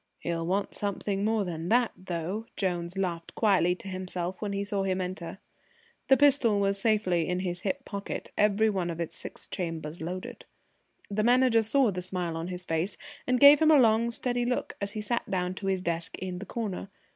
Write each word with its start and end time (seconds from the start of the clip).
"He'll 0.17 0.47
want 0.47 0.73
something 0.73 1.23
more 1.23 1.45
than 1.45 1.69
that, 1.69 1.91
though!" 1.95 2.47
Jones 2.57 2.97
laughed 2.97 3.35
quietly 3.35 3.75
to 3.75 3.87
himself 3.87 4.41
when 4.41 4.51
he 4.51 4.63
saw 4.63 4.81
him 4.81 4.99
enter. 4.99 5.37
The 6.07 6.17
pistol 6.17 6.59
was 6.59 6.79
safely 6.81 7.29
in 7.29 7.41
his 7.41 7.61
hip 7.61 7.85
pocket, 7.85 8.31
every 8.35 8.67
one 8.67 8.89
of 8.89 8.99
its 8.99 9.15
six 9.15 9.47
chambers 9.47 10.01
loaded. 10.01 10.45
The 11.11 11.21
Manager 11.23 11.61
saw 11.61 11.91
the 11.91 12.01
smile 12.01 12.35
on 12.35 12.47
his 12.47 12.65
face, 12.65 12.97
and 13.27 13.39
gave 13.39 13.59
him 13.59 13.69
a 13.69 13.77
long 13.77 14.09
steady 14.09 14.43
look 14.43 14.75
as 14.81 14.93
he 14.93 15.01
sat 15.01 15.29
down 15.29 15.53
to 15.53 15.67
his 15.67 15.81
desk 15.81 16.17
in 16.17 16.39
the 16.39 16.47
corner. 16.47 16.89